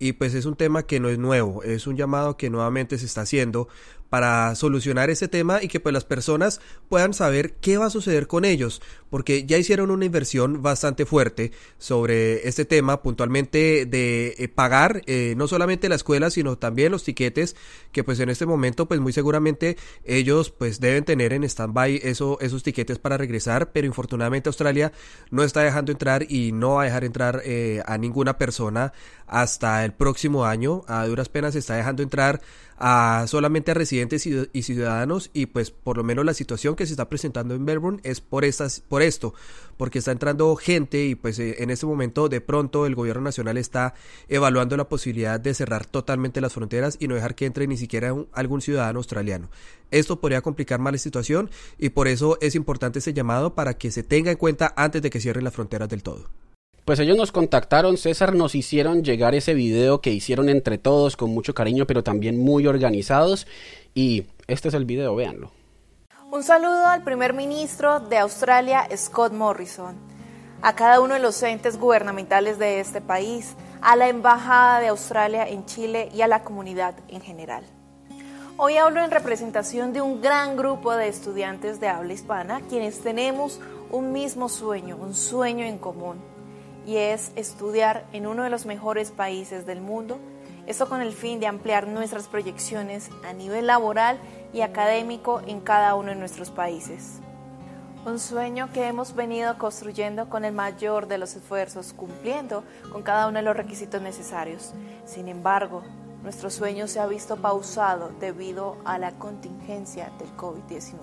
y 0.00 0.14
pues 0.14 0.34
es 0.34 0.46
un 0.46 0.56
tema 0.56 0.82
que 0.84 0.98
no 0.98 1.10
es 1.10 1.18
nuevo, 1.18 1.62
es 1.62 1.86
un 1.86 1.96
llamado 1.96 2.36
que 2.38 2.48
nuevamente 2.48 2.98
se 2.98 3.04
está 3.04 3.20
haciendo 3.20 3.68
para 4.10 4.54
solucionar 4.56 5.08
ese 5.08 5.28
tema 5.28 5.62
y 5.62 5.68
que 5.68 5.80
pues 5.80 5.92
las 5.92 6.04
personas 6.04 6.60
puedan 6.88 7.14
saber 7.14 7.54
qué 7.54 7.78
va 7.78 7.86
a 7.86 7.90
suceder 7.90 8.26
con 8.26 8.44
ellos, 8.44 8.82
porque 9.08 9.46
ya 9.46 9.56
hicieron 9.56 9.90
una 9.90 10.04
inversión 10.04 10.62
bastante 10.62 11.06
fuerte 11.06 11.52
sobre 11.78 12.46
este 12.48 12.64
tema, 12.64 13.02
puntualmente 13.02 13.86
de 13.86 14.34
eh, 14.36 14.48
pagar 14.48 15.02
eh, 15.06 15.34
no 15.36 15.46
solamente 15.46 15.88
la 15.88 15.94
escuela, 15.94 16.30
sino 16.30 16.58
también 16.58 16.92
los 16.92 17.04
tiquetes, 17.04 17.56
que 17.92 18.04
pues 18.04 18.18
en 18.20 18.28
este 18.28 18.46
momento 18.46 18.86
pues 18.86 19.00
muy 19.00 19.12
seguramente 19.12 19.76
ellos 20.04 20.50
pues 20.50 20.80
deben 20.80 21.04
tener 21.04 21.32
en 21.32 21.44
stand-by 21.44 22.00
eso, 22.02 22.38
esos 22.40 22.62
tiquetes 22.62 22.98
para 22.98 23.16
regresar, 23.16 23.70
pero 23.72 23.86
infortunadamente 23.86 24.48
Australia 24.48 24.92
no 25.30 25.44
está 25.44 25.62
dejando 25.62 25.92
entrar 25.92 26.26
y 26.28 26.50
no 26.50 26.74
va 26.74 26.82
a 26.82 26.84
dejar 26.86 27.04
entrar 27.04 27.42
eh, 27.44 27.80
a 27.86 27.96
ninguna 27.96 28.38
persona 28.38 28.92
hasta 29.26 29.84
el 29.84 29.92
próximo 29.92 30.44
año, 30.44 30.82
a 30.88 31.06
duras 31.06 31.28
penas 31.28 31.54
está 31.54 31.76
dejando 31.76 32.02
entrar 32.02 32.40
a 32.80 33.26
solamente 33.28 33.70
a 33.70 33.74
residentes 33.74 34.26
y, 34.26 34.62
ciudadanos 34.62 35.30
y 35.34 35.46
pues 35.46 35.70
por 35.70 35.98
lo 35.98 36.02
menos 36.02 36.24
la 36.24 36.32
situación 36.32 36.74
que 36.74 36.86
se 36.86 36.94
está 36.94 37.10
presentando 37.10 37.54
en 37.54 37.62
Melbourne 37.62 38.00
es 38.04 38.22
por 38.22 38.44
estas 38.44 38.80
por 38.80 39.02
esto 39.02 39.34
porque 39.76 39.98
está 39.98 40.12
entrando 40.12 40.56
gente 40.56 41.04
y 41.04 41.14
pues 41.14 41.38
eh, 41.38 41.62
en 41.62 41.68
este 41.68 41.84
momento 41.84 42.30
de 42.30 42.40
pronto 42.40 42.86
el 42.86 42.94
gobierno 42.94 43.22
nacional 43.22 43.58
está 43.58 43.94
evaluando 44.28 44.78
la 44.78 44.88
posibilidad 44.88 45.38
de 45.38 45.52
cerrar 45.52 45.84
totalmente 45.84 46.40
las 46.40 46.54
fronteras 46.54 46.96
y 46.98 47.06
no 47.06 47.14
dejar 47.14 47.34
que 47.34 47.44
entre 47.44 47.66
ni 47.66 47.76
siquiera 47.76 48.14
algún 48.32 48.62
ciudadano 48.62 48.98
australiano. 48.98 49.50
Esto 49.90 50.18
podría 50.20 50.40
complicar 50.40 50.80
más 50.80 50.94
la 50.94 50.98
situación 50.98 51.50
y 51.78 51.90
por 51.90 52.08
eso 52.08 52.38
es 52.40 52.54
importante 52.54 53.00
ese 53.00 53.12
llamado 53.12 53.54
para 53.54 53.76
que 53.76 53.90
se 53.90 54.02
tenga 54.02 54.30
en 54.30 54.38
cuenta 54.38 54.72
antes 54.76 55.02
de 55.02 55.10
que 55.10 55.20
cierren 55.20 55.44
las 55.44 55.54
fronteras 55.54 55.88
del 55.90 56.02
todo. 56.02 56.39
Pues 56.84 56.98
ellos 56.98 57.16
nos 57.16 57.30
contactaron, 57.30 57.96
César, 57.96 58.34
nos 58.34 58.54
hicieron 58.54 59.04
llegar 59.04 59.34
ese 59.34 59.54
video 59.54 60.00
que 60.00 60.10
hicieron 60.10 60.48
entre 60.48 60.78
todos 60.78 61.16
con 61.16 61.30
mucho 61.30 61.54
cariño, 61.54 61.86
pero 61.86 62.02
también 62.02 62.38
muy 62.38 62.66
organizados. 62.66 63.46
Y 63.94 64.26
este 64.46 64.68
es 64.68 64.74
el 64.74 64.84
video, 64.84 65.14
véanlo. 65.14 65.52
Un 66.32 66.42
saludo 66.42 66.86
al 66.86 67.02
primer 67.02 67.34
ministro 67.34 68.00
de 68.00 68.18
Australia, 68.18 68.88
Scott 68.96 69.32
Morrison, 69.32 69.96
a 70.62 70.74
cada 70.74 71.00
uno 71.00 71.14
de 71.14 71.20
los 71.20 71.42
entes 71.42 71.76
gubernamentales 71.76 72.58
de 72.58 72.80
este 72.80 73.00
país, 73.00 73.56
a 73.82 73.96
la 73.96 74.08
Embajada 74.08 74.80
de 74.80 74.88
Australia 74.88 75.48
en 75.48 75.66
Chile 75.66 76.08
y 76.14 76.22
a 76.22 76.28
la 76.28 76.44
comunidad 76.44 76.94
en 77.08 77.20
general. 77.20 77.64
Hoy 78.56 78.76
hablo 78.76 79.02
en 79.02 79.10
representación 79.10 79.92
de 79.92 80.02
un 80.02 80.20
gran 80.20 80.56
grupo 80.56 80.92
de 80.94 81.08
estudiantes 81.08 81.80
de 81.80 81.88
habla 81.88 82.12
hispana, 82.12 82.60
quienes 82.68 83.00
tenemos 83.00 83.58
un 83.90 84.12
mismo 84.12 84.48
sueño, 84.48 84.96
un 85.00 85.14
sueño 85.14 85.64
en 85.64 85.78
común, 85.78 86.20
y 86.90 86.96
es 86.96 87.30
estudiar 87.36 88.04
en 88.12 88.26
uno 88.26 88.42
de 88.42 88.50
los 88.50 88.66
mejores 88.66 89.12
países 89.12 89.64
del 89.64 89.80
mundo, 89.80 90.18
esto 90.66 90.88
con 90.88 91.00
el 91.00 91.12
fin 91.12 91.38
de 91.38 91.46
ampliar 91.46 91.86
nuestras 91.86 92.26
proyecciones 92.26 93.10
a 93.24 93.32
nivel 93.32 93.68
laboral 93.68 94.18
y 94.52 94.62
académico 94.62 95.40
en 95.46 95.60
cada 95.60 95.94
uno 95.94 96.08
de 96.08 96.16
nuestros 96.16 96.50
países. 96.50 97.20
Un 98.04 98.18
sueño 98.18 98.72
que 98.72 98.88
hemos 98.88 99.14
venido 99.14 99.56
construyendo 99.56 100.28
con 100.28 100.44
el 100.44 100.52
mayor 100.52 101.06
de 101.06 101.18
los 101.18 101.36
esfuerzos, 101.36 101.92
cumpliendo 101.92 102.64
con 102.90 103.04
cada 103.04 103.28
uno 103.28 103.38
de 103.38 103.44
los 103.44 103.56
requisitos 103.56 104.02
necesarios. 104.02 104.72
Sin 105.04 105.28
embargo, 105.28 105.84
nuestro 106.24 106.50
sueño 106.50 106.88
se 106.88 106.98
ha 106.98 107.06
visto 107.06 107.36
pausado 107.36 108.10
debido 108.18 108.78
a 108.84 108.98
la 108.98 109.12
contingencia 109.12 110.10
del 110.18 110.36
COVID-19. 110.36 110.98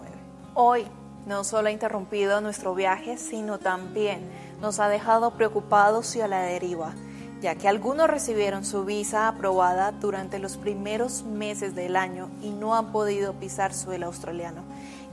Hoy 0.53 0.85
no 1.27 1.43
solo 1.43 1.67
ha 1.67 1.71
interrumpido 1.71 2.39
nuestro 2.41 2.73
viaje, 2.73 3.17
sino 3.17 3.59
también 3.59 4.21
nos 4.61 4.79
ha 4.79 4.89
dejado 4.89 5.31
preocupados 5.31 6.15
y 6.15 6.21
a 6.21 6.27
la 6.27 6.41
deriva, 6.41 6.93
ya 7.41 7.55
que 7.55 7.67
algunos 7.67 8.07
recibieron 8.07 8.65
su 8.65 8.85
visa 8.85 9.27
aprobada 9.27 9.91
durante 9.91 10.39
los 10.39 10.57
primeros 10.57 11.23
meses 11.23 11.75
del 11.75 11.95
año 11.95 12.29
y 12.41 12.49
no 12.49 12.75
han 12.75 12.91
podido 12.91 13.33
pisar 13.33 13.73
suelo 13.73 14.07
australiano. 14.07 14.63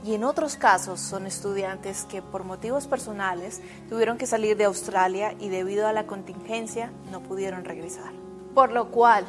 Y 0.03 0.13
en 0.13 0.23
otros 0.23 0.55
casos 0.55 0.99
son 0.99 1.25
estudiantes 1.25 2.05
que 2.05 2.21
por 2.21 2.43
motivos 2.43 2.85
personales 2.85 3.61
tuvieron 3.89 4.17
que 4.17 4.27
salir 4.27 4.55
de 4.55 4.65
Australia 4.65 5.33
y 5.39 5.49
debido 5.49 5.87
a 5.87 5.93
la 5.93 6.05
contingencia 6.05 6.91
no 7.11 7.21
pudieron 7.21 7.65
regresar. 7.65 8.11
Por 8.53 8.71
lo 8.71 8.91
cual 8.91 9.25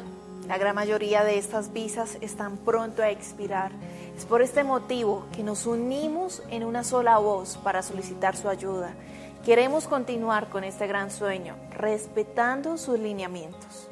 la 0.47 0.57
gran 0.57 0.75
mayoría 0.75 1.23
de 1.23 1.37
estas 1.37 1.73
visas 1.73 2.17
están 2.21 2.57
pronto 2.57 3.03
a 3.03 3.09
expirar. 3.09 3.71
Es 4.15 4.25
por 4.25 4.41
este 4.41 4.63
motivo 4.63 5.25
que 5.33 5.43
nos 5.43 5.65
unimos 5.65 6.41
en 6.49 6.63
una 6.63 6.83
sola 6.83 7.17
voz 7.17 7.57
para 7.57 7.81
solicitar 7.81 8.37
su 8.37 8.47
ayuda. 8.47 8.93
Queremos 9.45 9.87
continuar 9.87 10.49
con 10.49 10.63
este 10.63 10.87
gran 10.87 11.09
sueño, 11.09 11.55
respetando 11.71 12.77
sus 12.77 12.99
lineamientos. 12.99 13.89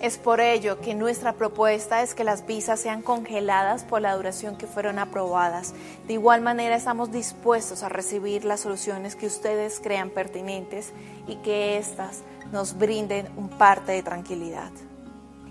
Es 0.00 0.18
por 0.18 0.40
ello 0.40 0.80
que 0.80 0.94
nuestra 0.94 1.32
propuesta 1.32 2.02
es 2.02 2.14
que 2.14 2.22
las 2.22 2.46
visas 2.46 2.78
sean 2.78 3.00
congeladas 3.00 3.82
por 3.84 4.02
la 4.02 4.14
duración 4.14 4.56
que 4.56 4.66
fueron 4.66 4.98
aprobadas. 4.98 5.72
De 6.06 6.12
igual 6.12 6.42
manera 6.42 6.76
estamos 6.76 7.10
dispuestos 7.10 7.82
a 7.82 7.88
recibir 7.88 8.44
las 8.44 8.60
soluciones 8.60 9.16
que 9.16 9.26
ustedes 9.26 9.80
crean 9.80 10.10
pertinentes 10.10 10.92
y 11.26 11.36
que 11.36 11.78
éstas 11.78 12.22
nos 12.52 12.76
brinden 12.76 13.26
un 13.36 13.48
parte 13.48 13.92
de 13.92 14.02
tranquilidad 14.02 14.70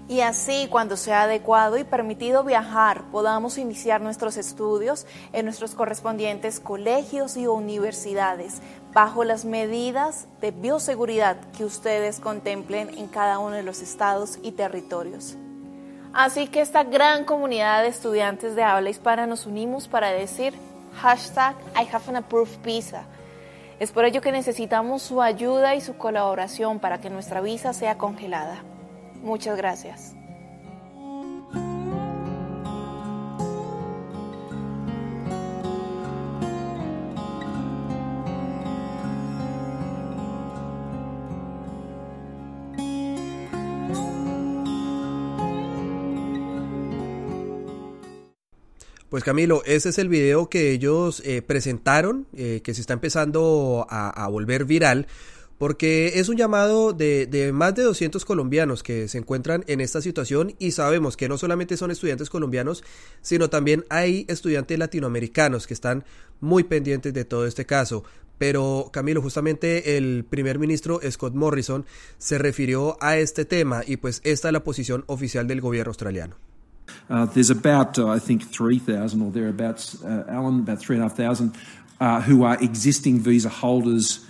y 0.08 0.22
así 0.22 0.68
cuando 0.70 0.98
sea 0.98 1.24
adecuado 1.24 1.78
y 1.78 1.84
permitido 1.84 2.44
viajar 2.44 3.04
podamos 3.12 3.58
iniciar 3.58 4.02
nuestros 4.02 4.38
estudios 4.38 5.08
en 5.34 5.46
nuestros 5.46 5.74
correspondientes 5.74 6.60
colegios 6.60 7.38
y 7.38 7.48
universidades 7.48 8.62
bajo 8.94 9.24
las 9.24 9.46
medidas 9.46 10.28
de 10.42 10.52
bioseguridad 10.52 11.38
que 11.58 11.66
ustedes 11.66 12.20
contemplen 12.20 12.90
en 12.98 13.08
cada 13.08 13.40
uno 13.40 13.56
de 13.56 13.64
los 13.64 13.82
estados 13.82 14.40
y 14.44 14.52
territorios. 14.52 15.36
Así 16.14 16.48
que 16.48 16.62
esta 16.62 16.84
gran 16.84 17.26
comunidad 17.26 17.82
de 17.82 17.90
estudiantes 17.90 18.56
de 18.56 18.64
habla 18.64 18.90
hispana 18.90 19.28
nos 19.28 19.46
unimos 19.46 19.88
para 19.88 20.12
decir 20.12 20.54
hashtag 21.02 21.56
I 21.76 21.86
have 21.92 22.08
an 22.08 22.16
approved 22.16 22.62
visa. 22.64 23.04
Es 23.80 23.92
por 23.92 24.06
ello 24.06 24.22
que 24.22 24.32
necesitamos 24.32 25.02
su 25.02 25.22
ayuda 25.22 25.76
y 25.76 25.82
su 25.82 25.98
colaboración 25.98 26.80
para 26.80 27.02
que 27.02 27.10
nuestra 27.10 27.42
visa 27.42 27.74
sea 27.74 27.98
congelada. 27.98 28.64
Muchas 29.26 29.58
gracias. 29.58 30.16
Pues 49.10 49.24
Camilo, 49.24 49.64
ese 49.66 49.90
es 49.90 49.98
el 49.98 50.10
video 50.10 50.50
que 50.50 50.72
ellos 50.72 51.24
eh, 51.26 51.42
presentaron, 51.42 52.28
eh, 52.34 52.62
que 52.64 52.74
se 52.76 52.82
está 52.82 52.94
empezando 52.94 53.88
a, 53.90 54.10
a 54.10 54.28
volver 54.28 54.66
viral, 54.66 55.08
porque 55.58 56.20
es 56.20 56.30
un 56.30 56.38
llamado 56.38 56.94
de, 56.94 57.52
más 57.54 57.76
de 57.76 57.84
200 57.84 58.26
colombianos 58.26 58.84
que 58.84 59.08
se 59.08 59.18
encuentran 59.18 59.64
en 59.68 59.82
esta 59.82 60.02
situación 60.02 60.54
y 60.60 60.72
sabemos 60.72 61.16
que 61.16 61.30
no 61.30 61.38
solamente 61.38 61.78
son 61.78 61.92
estudiantes 61.92 62.30
colombianos, 62.30 62.84
sino 63.22 63.50
también 63.50 63.86
hay 63.90 64.26
estudiantes 64.28 64.78
latinoamericanos 64.78 65.68
que 65.68 65.74
están 65.74 66.04
muy 66.42 66.64
pendientes 66.64 67.14
de 67.14 67.26
todo 67.26 67.46
este 67.46 67.66
caso. 67.66 68.04
Pero 68.38 68.90
Camilo, 68.92 69.22
justamente 69.22 69.98
el 69.98 70.26
primer 70.26 70.60
ministro 70.60 71.00
Scott 71.10 71.34
Morrison 71.36 71.86
se 72.18 72.38
refirió 72.38 72.98
a 73.02 73.18
este 73.18 73.46
tema 73.46 73.82
y 73.88 73.96
pues 73.96 74.20
esta 74.26 74.50
es 74.50 74.54
la 74.54 74.64
posición 74.64 75.06
oficial 75.08 75.48
del 75.48 75.62
gobierno 75.62 75.92
australiano. 75.92 76.36
Uh, 77.10 77.26
there's 77.28 77.50
about, 77.50 77.98
uh, 77.98 78.10
I 78.10 78.20
think, 78.20 78.44
3,000 78.52 79.22
or 79.22 79.32
thereabouts, 79.32 79.96
uh, 80.04 80.24
Alan, 80.28 80.60
about 80.60 80.80
3,500 80.80 81.52
uh, 82.00 82.22
who 82.22 82.44
are 82.44 82.58
existing 82.62 83.20
visa 83.20 83.50
holders 83.50 84.26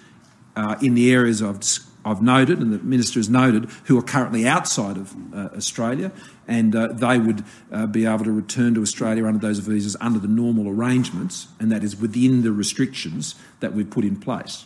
uh, 0.55 0.75
in 0.81 0.93
the 0.93 1.11
areas 1.11 1.41
I've, 1.41 1.61
I've 2.03 2.21
noted 2.21 2.59
and 2.59 2.73
the 2.73 2.79
Minister 2.79 3.19
has 3.19 3.29
noted 3.29 3.65
who 3.85 3.97
are 3.97 4.03
currently 4.03 4.47
outside 4.47 4.97
of 4.97 5.13
uh, 5.33 5.49
Australia 5.55 6.11
and 6.47 6.75
uh, 6.75 6.87
they 6.89 7.17
would 7.17 7.43
uh, 7.71 7.87
be 7.87 8.05
able 8.05 8.25
to 8.25 8.31
return 8.31 8.75
to 8.75 8.81
Australia 8.81 9.25
under 9.25 9.39
those 9.39 9.59
visas 9.59 9.95
under 9.99 10.19
the 10.19 10.27
normal 10.27 10.69
arrangements 10.69 11.47
and 11.59 11.71
that 11.71 11.83
is 11.83 11.95
within 11.95 12.43
the 12.43 12.51
restrictions 12.51 13.35
that 13.59 13.73
we've 13.73 13.89
put 13.89 14.05
in 14.05 14.15
place. 14.15 14.65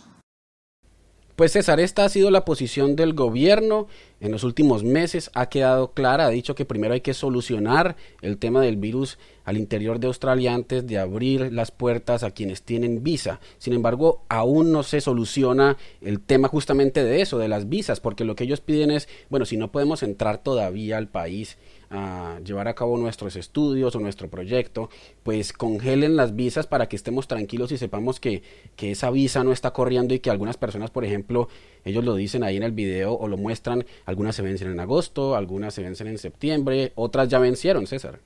Pues 1.40 1.54
César, 1.54 1.80
esta 1.80 2.04
ha 2.04 2.10
sido 2.10 2.32
la 2.32 2.44
posición 2.44 2.98
del 2.98 3.14
gobierno 3.14 3.88
en 4.20 4.34
los 4.34 4.44
últimos 4.44 4.84
meses, 4.84 5.32
ha 5.34 5.48
quedado 5.48 5.94
clara, 5.94 6.26
ha 6.26 6.30
dicho 6.30 6.54
que 6.54 6.66
primero 6.66 6.94
hay 6.94 7.00
que 7.00 7.14
solucionar 7.14 7.96
el 8.22 8.38
tema 8.38 8.60
del 8.60 8.76
virus 8.76 9.18
al 9.46 9.56
interior 9.56 10.02
de 10.02 10.08
Australia 10.08 10.54
antes 10.54 10.86
de 10.86 11.00
abrir 11.00 11.54
las 11.54 11.72
puertas 11.72 12.24
a 12.24 12.32
quienes 12.32 12.64
tienen 12.64 13.06
visa. 13.06 13.40
Sin 13.58 13.72
embargo, 13.72 14.26
aún 14.28 14.74
no 14.74 14.84
se 14.84 15.00
soluciona 15.00 15.78
el 16.02 16.20
tema 16.20 16.50
justamente 16.50 17.06
de 17.06 17.22
eso, 17.22 17.38
de 17.38 17.48
las 17.48 17.70
visas, 17.70 18.02
porque 18.02 18.26
lo 18.26 18.36
que 18.36 18.44
ellos 18.44 18.60
piden 18.60 18.92
es, 18.92 19.08
bueno, 19.30 19.46
si 19.46 19.56
no 19.56 19.72
podemos 19.72 20.04
entrar 20.04 20.44
todavía 20.44 20.98
al 20.98 21.08
país, 21.08 21.58
a 21.90 22.40
llevar 22.44 22.68
a 22.68 22.76
cabo 22.76 22.98
nuestros 22.98 23.36
estudios 23.36 23.96
o 23.96 24.00
nuestro 24.00 24.30
proyecto, 24.30 24.90
pues 25.24 25.54
congelen 25.54 26.16
las 26.16 26.36
visas 26.36 26.68
para 26.68 26.88
que 26.88 26.96
estemos 26.96 27.28
tranquilos 27.28 27.72
y 27.72 27.78
sepamos 27.78 28.20
que, 28.20 28.44
que 28.76 28.92
esa 28.92 29.10
visa 29.10 29.44
no 29.44 29.52
está 29.52 29.72
corriendo 29.72 30.14
y 30.14 30.20
que 30.20 30.30
algunas 30.30 30.58
personas, 30.58 30.92
por 30.92 31.06
ejemplo, 31.06 31.50
ellos 31.84 32.04
lo 32.04 32.16
dicen 32.16 32.44
ahí 32.44 32.58
en 32.58 32.64
el 32.64 32.72
video 32.72 33.14
o 33.14 33.28
lo 33.28 33.38
muestran, 33.38 33.86
algunas 34.06 34.36
se 34.36 34.42
vencen 34.42 34.72
en 34.72 34.80
agosto, 34.80 35.36
algunas 35.36 35.74
se 35.74 35.82
vencen 35.82 36.08
en 36.08 36.18
septiembre, 36.18 36.92
otras 36.96 37.30
ya 37.30 37.40
vencieron, 37.40 37.88
César. 37.88 38.20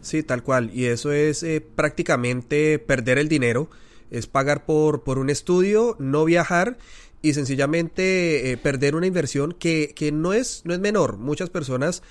Sí, 0.00 0.22
tal 0.22 0.42
cual. 0.42 0.70
Y 0.74 0.86
eso 0.86 1.12
es 1.12 1.42
eh, 1.42 1.60
prácticamente 1.60 2.78
perder 2.78 3.18
el 3.18 3.28
dinero, 3.28 3.70
es 4.10 4.26
pagar 4.26 4.64
por, 4.64 5.04
por 5.04 5.18
un 5.18 5.30
estudio, 5.30 5.96
no 5.98 6.24
viajar 6.24 6.76
y 7.22 7.34
sencillamente 7.34 8.50
eh, 8.50 8.56
perder 8.56 8.96
una 8.96 9.06
inversión 9.06 9.52
que, 9.52 9.92
que 9.94 10.10
no, 10.10 10.32
es, 10.32 10.62
no 10.64 10.74
es 10.74 10.80
menor. 10.80 11.18
Muchas 11.18 11.50
personas 11.50 12.02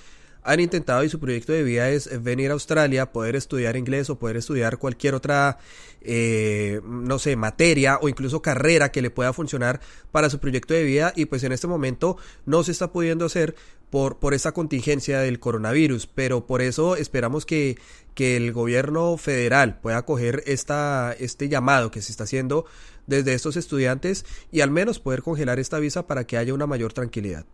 han 0.44 0.60
intentado 0.60 1.04
y 1.04 1.08
su 1.08 1.20
proyecto 1.20 1.52
de 1.52 1.62
vida 1.62 1.88
es 1.90 2.22
venir 2.22 2.50
a 2.50 2.54
Australia, 2.54 3.12
poder 3.12 3.36
estudiar 3.36 3.76
inglés 3.76 4.10
o 4.10 4.18
poder 4.18 4.36
estudiar 4.36 4.78
cualquier 4.78 5.14
otra, 5.14 5.58
eh, 6.00 6.80
no 6.84 7.18
sé, 7.18 7.36
materia 7.36 7.98
o 8.02 8.08
incluso 8.08 8.42
carrera 8.42 8.90
que 8.90 9.02
le 9.02 9.10
pueda 9.10 9.32
funcionar 9.32 9.80
para 10.10 10.30
su 10.30 10.40
proyecto 10.40 10.74
de 10.74 10.84
vida 10.84 11.12
y 11.14 11.26
pues 11.26 11.44
en 11.44 11.52
este 11.52 11.66
momento 11.66 12.16
no 12.44 12.64
se 12.64 12.72
está 12.72 12.92
pudiendo 12.92 13.26
hacer 13.26 13.54
por, 13.90 14.18
por 14.18 14.34
esta 14.34 14.52
contingencia 14.52 15.20
del 15.20 15.38
coronavirus, 15.38 16.06
pero 16.06 16.46
por 16.46 16.62
eso 16.62 16.96
esperamos 16.96 17.46
que, 17.46 17.78
que 18.14 18.36
el 18.36 18.52
gobierno 18.52 19.16
federal 19.18 19.78
pueda 19.80 20.04
coger 20.04 20.42
esta, 20.46 21.14
este 21.18 21.48
llamado 21.48 21.90
que 21.90 22.02
se 22.02 22.10
está 22.10 22.24
haciendo 22.24 22.64
desde 23.06 23.34
estos 23.34 23.56
estudiantes 23.56 24.24
y 24.50 24.60
al 24.60 24.70
menos 24.70 24.98
poder 24.98 25.22
congelar 25.22 25.58
esta 25.58 25.78
visa 25.78 26.06
para 26.06 26.26
que 26.26 26.36
haya 26.38 26.54
una 26.54 26.66
mayor 26.66 26.92
tranquilidad. 26.92 27.44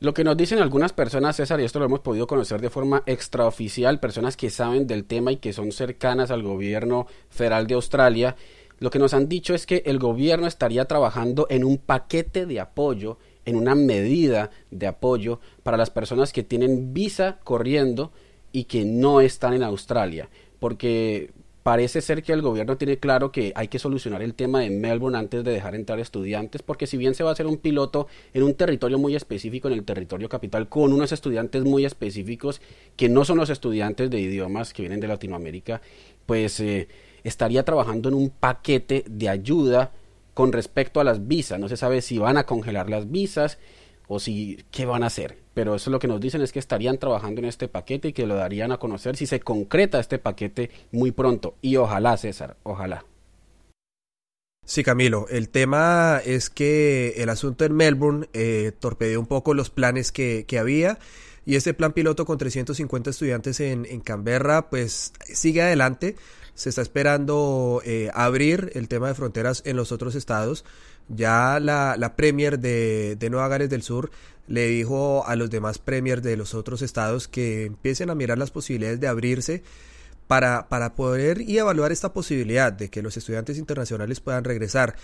Lo 0.00 0.14
que 0.14 0.24
nos 0.24 0.34
dicen 0.34 0.60
algunas 0.60 0.94
personas, 0.94 1.36
César, 1.36 1.60
y 1.60 1.64
esto 1.64 1.78
lo 1.78 1.84
hemos 1.84 2.00
podido 2.00 2.26
conocer 2.26 2.62
de 2.62 2.70
forma 2.70 3.02
extraoficial, 3.04 4.00
personas 4.00 4.34
que 4.34 4.48
saben 4.48 4.86
del 4.86 5.04
tema 5.04 5.30
y 5.30 5.36
que 5.36 5.52
son 5.52 5.72
cercanas 5.72 6.30
al 6.30 6.42
gobierno 6.42 7.06
federal 7.28 7.66
de 7.66 7.74
Australia, 7.74 8.34
lo 8.78 8.90
que 8.90 8.98
nos 8.98 9.12
han 9.12 9.28
dicho 9.28 9.54
es 9.54 9.66
que 9.66 9.82
el 9.84 9.98
gobierno 9.98 10.46
estaría 10.46 10.86
trabajando 10.86 11.46
en 11.50 11.64
un 11.64 11.76
paquete 11.76 12.46
de 12.46 12.60
apoyo, 12.60 13.18
en 13.44 13.56
una 13.56 13.74
medida 13.74 14.50
de 14.70 14.86
apoyo 14.86 15.38
para 15.62 15.76
las 15.76 15.90
personas 15.90 16.32
que 16.32 16.44
tienen 16.44 16.94
visa 16.94 17.38
corriendo 17.44 18.10
y 18.52 18.64
que 18.64 18.86
no 18.86 19.20
están 19.20 19.52
en 19.52 19.62
Australia, 19.62 20.30
porque 20.60 21.30
parece 21.70 22.00
ser 22.00 22.24
que 22.24 22.32
el 22.32 22.42
gobierno 22.42 22.76
tiene 22.76 22.98
claro 22.98 23.30
que 23.30 23.52
hay 23.54 23.68
que 23.68 23.78
solucionar 23.78 24.22
el 24.22 24.34
tema 24.34 24.58
de 24.58 24.70
Melbourne 24.70 25.16
antes 25.16 25.44
de 25.44 25.52
dejar 25.52 25.76
entrar 25.76 26.00
estudiantes, 26.00 26.62
porque 26.62 26.88
si 26.88 26.96
bien 26.96 27.14
se 27.14 27.22
va 27.22 27.30
a 27.30 27.32
hacer 27.32 27.46
un 27.46 27.58
piloto 27.58 28.08
en 28.34 28.42
un 28.42 28.54
territorio 28.54 28.98
muy 28.98 29.14
específico, 29.14 29.68
en 29.68 29.74
el 29.74 29.84
territorio 29.84 30.28
capital, 30.28 30.68
con 30.68 30.92
unos 30.92 31.12
estudiantes 31.12 31.62
muy 31.62 31.84
específicos 31.84 32.60
que 32.96 33.08
no 33.08 33.24
son 33.24 33.38
los 33.38 33.50
estudiantes 33.50 34.10
de 34.10 34.18
idiomas 34.18 34.72
que 34.72 34.82
vienen 34.82 34.98
de 34.98 35.06
Latinoamérica, 35.06 35.80
pues 36.26 36.58
eh, 36.58 36.88
estaría 37.22 37.64
trabajando 37.64 38.08
en 38.08 38.16
un 38.16 38.30
paquete 38.30 39.04
de 39.08 39.28
ayuda 39.28 39.92
con 40.34 40.52
respecto 40.52 40.98
a 40.98 41.04
las 41.04 41.28
visas. 41.28 41.60
No 41.60 41.68
se 41.68 41.76
sabe 41.76 42.02
si 42.02 42.18
van 42.18 42.36
a 42.36 42.46
congelar 42.46 42.90
las 42.90 43.12
visas 43.12 43.58
o 44.12 44.18
si 44.18 44.58
qué 44.72 44.86
van 44.86 45.04
a 45.04 45.06
hacer. 45.06 45.38
Pero 45.54 45.76
eso 45.76 45.88
lo 45.88 46.00
que 46.00 46.08
nos 46.08 46.20
dicen 46.20 46.42
es 46.42 46.50
que 46.50 46.58
estarían 46.58 46.98
trabajando 46.98 47.40
en 47.40 47.44
este 47.44 47.68
paquete 47.68 48.08
y 48.08 48.12
que 48.12 48.26
lo 48.26 48.34
darían 48.34 48.72
a 48.72 48.78
conocer 48.78 49.16
si 49.16 49.24
se 49.24 49.38
concreta 49.38 50.00
este 50.00 50.18
paquete 50.18 50.70
muy 50.90 51.12
pronto. 51.12 51.54
Y 51.62 51.76
ojalá, 51.76 52.16
César, 52.16 52.56
ojalá. 52.64 53.04
Sí, 54.64 54.82
Camilo, 54.82 55.28
el 55.30 55.48
tema 55.48 56.20
es 56.24 56.50
que 56.50 57.14
el 57.18 57.28
asunto 57.28 57.64
en 57.64 57.74
Melbourne 57.74 58.26
eh, 58.32 58.72
torpedeó 58.76 59.20
un 59.20 59.26
poco 59.26 59.54
los 59.54 59.70
planes 59.70 60.10
que, 60.10 60.44
que, 60.44 60.58
había 60.58 60.98
y 61.46 61.54
este 61.54 61.72
plan 61.72 61.92
piloto 61.92 62.24
con 62.24 62.36
350 62.36 63.10
estudiantes 63.10 63.60
en, 63.60 63.86
en 63.86 64.00
Canberra 64.00 64.70
pues 64.70 65.12
sigue 65.24 65.62
adelante. 65.62 66.16
Se 66.54 66.68
está 66.68 66.82
esperando 66.82 67.82
eh, 67.84 68.10
abrir 68.14 68.70
el 68.74 68.88
tema 68.88 69.08
de 69.08 69.14
fronteras 69.14 69.62
en 69.64 69.76
los 69.76 69.92
otros 69.92 70.14
estados. 70.14 70.64
Ya 71.08 71.58
la, 71.60 71.96
la 71.98 72.16
Premier 72.16 72.58
de, 72.58 73.16
de, 73.18 73.30
Nueva 73.30 73.48
Gales 73.48 73.70
del 73.70 73.82
Sur 73.82 74.10
le 74.46 74.66
dijo 74.66 75.26
a 75.26 75.36
los 75.36 75.50
demás 75.50 75.78
Premiers 75.78 76.22
de 76.22 76.36
los 76.36 76.54
otros 76.54 76.82
estados 76.82 77.28
que 77.28 77.64
empiecen 77.66 78.10
a 78.10 78.14
mirar 78.14 78.38
las 78.38 78.50
posibilidades 78.50 79.00
de 79.00 79.08
abrirse 79.08 79.62
para, 80.26 80.68
para 80.68 80.94
poder 80.94 81.40
y 81.40 81.58
evaluar 81.58 81.90
esta 81.90 82.12
posibilidad 82.12 82.72
de 82.72 82.88
que 82.88 83.02
los 83.02 83.16
estudiantes 83.16 83.58
internacionales 83.58 84.20
puedan 84.20 84.44
regresar. 84.44 84.94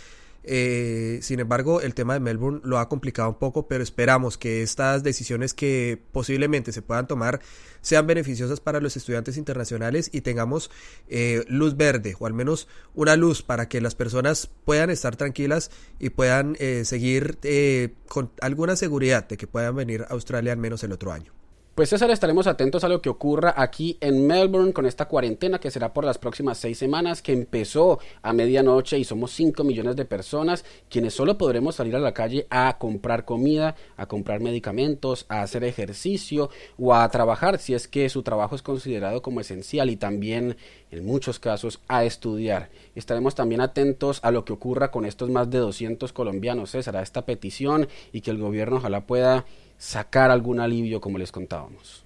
Eh, 0.47 1.19
sin 1.23 1.41
embargo, 1.41 1.81
el 1.81 1.95
tema 1.95 2.15
de 2.15 2.21
Melbourne 2.21 2.61
lo 2.63 2.79
ha 2.79 2.89
complicado 2.89 3.29
un 3.29 3.39
poco, 3.39 3.67
pero 3.67 3.83
esperamos 3.83 4.39
que 4.39 4.63
estas 4.63 5.03
decisiones 5.03 5.53
que 5.53 6.01
posiblemente 6.13 6.73
se 6.73 6.83
puedan 6.83 7.09
tomar 7.09 7.41
sean 7.87 8.07
beneficiosas 8.09 8.59
para 8.59 8.81
los 8.81 8.97
estudiantes 8.97 9.37
internacionales 9.37 10.11
y 10.13 10.23
tengamos 10.23 10.73
eh, 11.09 11.45
luz 11.47 11.77
verde 11.77 12.17
o 12.19 12.27
al 12.27 12.35
menos 12.35 12.67
una 12.95 13.15
luz 13.15 13.43
para 13.43 13.69
que 13.69 13.81
las 13.81 13.95
personas 13.95 14.51
puedan 14.65 14.91
estar 14.91 15.15
tranquilas 15.15 15.71
y 16.01 16.11
puedan 16.11 16.57
eh, 16.59 16.85
seguir 16.85 17.39
eh, 17.45 17.95
con 18.09 18.33
alguna 18.41 18.75
seguridad 18.75 19.29
de 19.29 19.37
que 19.37 19.47
puedan 19.47 19.77
venir 19.77 20.03
a 20.03 20.15
Australia 20.15 20.53
al 20.53 20.59
menos 20.59 20.83
el 20.83 20.91
otro 20.91 21.13
año. 21.13 21.36
Pues 21.77 21.91
César, 21.91 22.11
estaremos 22.11 22.47
atentos 22.47 22.85
a 22.85 22.89
lo 22.89 23.03
que 23.03 23.11
ocurra 23.11 23.53
aquí 23.55 23.99
en 24.01 24.27
Melbourne 24.27 24.73
con 24.73 24.87
esta 24.87 25.09
cuarentena 25.09 25.59
que 25.59 25.71
será 25.71 25.93
por 25.93 26.07
las 26.07 26.17
próximas 26.17 26.57
seis 26.57 26.79
semanas, 26.79 27.21
que 27.21 27.35
empezó 27.35 27.99
a 28.23 28.33
medianoche 28.33 28.99
y 28.99 29.05
somos 29.05 29.33
5 29.33 29.63
millones 29.63 29.95
de 29.95 30.07
personas 30.07 30.65
quienes 30.89 31.13
solo 31.13 31.37
podremos 31.37 31.75
salir 31.75 31.95
a 31.95 31.99
la 31.99 32.15
calle 32.15 32.47
a 32.49 32.79
comprar 32.79 33.27
comida, 33.27 33.77
a 33.99 34.07
comprar 34.07 34.41
medicamentos, 34.41 35.27
a 35.29 35.43
hacer 35.43 35.65
ejercicio 35.65 36.49
o 36.79 36.95
a 36.95 37.07
trabajar 37.11 37.59
si 37.59 37.75
es 37.75 37.89
que 37.89 38.09
su 38.09 38.23
trabajo 38.23 38.55
es 38.55 38.63
considerado 38.63 39.21
como 39.21 39.41
esencial 39.41 39.91
y 39.91 39.97
también 39.97 40.57
en 40.91 41.05
muchos 41.05 41.39
casos 41.39 41.81
a 41.89 42.05
estudiar. 42.05 42.71
Estaremos 42.95 43.35
también 43.35 43.61
atentos 43.61 44.21
a 44.23 44.31
lo 44.31 44.47
que 44.47 44.55
ocurra 44.55 44.91
con 44.91 45.05
estos 45.05 45.29
más 45.29 45.51
de 45.51 45.59
200 45.59 46.11
colombianos, 46.15 46.71
César, 46.71 46.97
a 46.97 47.03
esta 47.03 47.27
petición 47.27 47.87
y 48.13 48.23
que 48.23 48.31
el 48.31 48.39
gobierno 48.39 48.79
ojalá 48.79 49.07
pueda 49.07 49.45
sacar 49.79 50.31
algún 50.31 50.61
alivio 50.61 51.01
como 51.01 51.19
les 51.19 51.33
contábamos. 51.33 52.05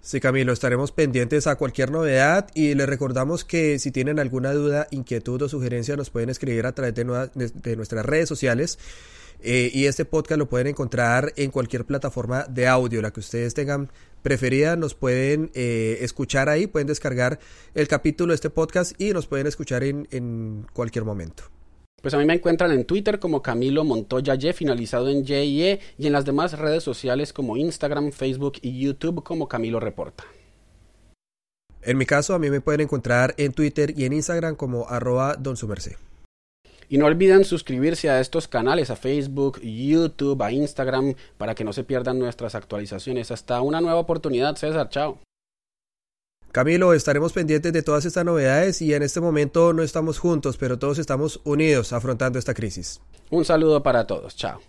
Sí, 0.00 0.20
Camilo, 0.20 0.52
estaremos 0.52 0.92
pendientes 0.92 1.46
a 1.46 1.56
cualquier 1.56 1.90
novedad 1.90 2.48
y 2.54 2.74
les 2.74 2.86
recordamos 2.86 3.42
que 3.44 3.78
si 3.78 3.90
tienen 3.90 4.18
alguna 4.18 4.52
duda, 4.52 4.86
inquietud 4.90 5.40
o 5.40 5.48
sugerencia 5.48 5.96
nos 5.96 6.10
pueden 6.10 6.28
escribir 6.28 6.66
a 6.66 6.72
través 6.72 6.94
de, 6.94 7.04
de 7.54 7.76
nuestras 7.76 8.04
redes 8.04 8.28
sociales 8.28 8.78
eh, 9.40 9.70
y 9.72 9.86
este 9.86 10.04
podcast 10.04 10.38
lo 10.38 10.48
pueden 10.48 10.68
encontrar 10.68 11.32
en 11.36 11.50
cualquier 11.50 11.84
plataforma 11.84 12.44
de 12.44 12.66
audio, 12.66 13.02
la 13.02 13.12
que 13.12 13.20
ustedes 13.20 13.54
tengan 13.54 13.90
preferida, 14.22 14.76
nos 14.76 14.94
pueden 14.94 15.50
eh, 15.54 15.98
escuchar 16.00 16.48
ahí, 16.48 16.66
pueden 16.66 16.86
descargar 16.86 17.38
el 17.74 17.88
capítulo 17.88 18.32
de 18.32 18.36
este 18.36 18.50
podcast 18.50 18.98
y 19.00 19.12
nos 19.12 19.26
pueden 19.26 19.46
escuchar 19.46 19.84
en, 19.84 20.08
en 20.10 20.66
cualquier 20.72 21.04
momento. 21.04 21.44
Pues 22.04 22.12
a 22.12 22.18
mí 22.18 22.26
me 22.26 22.34
encuentran 22.34 22.70
en 22.70 22.84
Twitter 22.84 23.18
como 23.18 23.40
Camilo 23.40 23.82
Montoya 23.82 24.34
Y, 24.34 24.52
finalizado 24.52 25.08
en 25.08 25.24
YE, 25.24 25.80
y 25.96 26.06
en 26.06 26.12
las 26.12 26.26
demás 26.26 26.58
redes 26.58 26.82
sociales 26.82 27.32
como 27.32 27.56
Instagram, 27.56 28.12
Facebook 28.12 28.58
y 28.60 28.78
YouTube 28.78 29.22
como 29.22 29.48
Camilo 29.48 29.80
Reporta. 29.80 30.24
En 31.80 31.96
mi 31.96 32.04
caso, 32.04 32.34
a 32.34 32.38
mí 32.38 32.50
me 32.50 32.60
pueden 32.60 32.82
encontrar 32.82 33.34
en 33.38 33.54
Twitter 33.54 33.98
y 33.98 34.04
en 34.04 34.12
Instagram 34.12 34.54
como 34.54 34.86
arroba 34.86 35.36
don 35.36 35.56
Y 36.90 36.98
no 36.98 37.06
olviden 37.06 37.46
suscribirse 37.46 38.10
a 38.10 38.20
estos 38.20 38.48
canales, 38.48 38.90
a 38.90 38.96
Facebook, 38.96 39.62
YouTube, 39.62 40.42
a 40.42 40.52
Instagram, 40.52 41.14
para 41.38 41.54
que 41.54 41.64
no 41.64 41.72
se 41.72 41.84
pierdan 41.84 42.18
nuestras 42.18 42.54
actualizaciones. 42.54 43.30
Hasta 43.30 43.62
una 43.62 43.80
nueva 43.80 44.00
oportunidad, 44.00 44.56
César. 44.56 44.90
Chao. 44.90 45.20
Camilo, 46.54 46.94
estaremos 46.94 47.32
pendientes 47.32 47.72
de 47.72 47.82
todas 47.82 48.04
estas 48.04 48.24
novedades 48.24 48.80
y 48.80 48.94
en 48.94 49.02
este 49.02 49.20
momento 49.20 49.72
no 49.72 49.82
estamos 49.82 50.20
juntos, 50.20 50.56
pero 50.56 50.78
todos 50.78 51.00
estamos 51.00 51.40
unidos 51.42 51.92
afrontando 51.92 52.38
esta 52.38 52.54
crisis. 52.54 53.00
Un 53.32 53.44
saludo 53.44 53.82
para 53.82 54.06
todos. 54.06 54.36
Chao. 54.36 54.60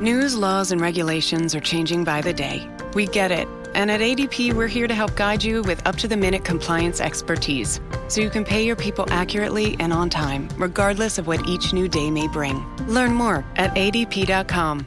News, 0.00 0.36
laws, 0.36 0.70
and 0.70 0.80
regulations 0.80 1.52
are 1.52 1.60
changing 1.60 2.04
by 2.04 2.22
the 2.22 2.32
day. 2.32 2.64
We 2.94 3.06
get 3.06 3.32
it. 3.32 3.48
And 3.74 3.90
at 3.90 4.00
ADP, 4.00 4.52
we're 4.54 4.68
here 4.68 4.86
to 4.86 4.94
help 4.94 5.16
guide 5.16 5.42
you 5.42 5.62
with 5.62 5.84
up 5.84 5.96
to 5.96 6.06
the 6.06 6.16
minute 6.16 6.44
compliance 6.44 7.00
expertise 7.00 7.80
so 8.06 8.20
you 8.20 8.30
can 8.30 8.44
pay 8.44 8.64
your 8.64 8.76
people 8.76 9.04
accurately 9.10 9.74
and 9.80 9.92
on 9.92 10.10
time, 10.10 10.48
regardless 10.58 11.18
of 11.18 11.26
what 11.26 11.40
each 11.48 11.72
new 11.72 11.88
day 11.88 12.08
may 12.08 12.28
bring. 12.28 12.64
Learn 12.86 13.12
more 13.12 13.44
at 13.56 13.74
adp.com. 13.74 14.86